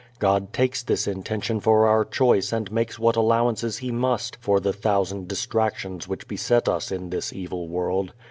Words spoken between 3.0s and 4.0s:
allowances He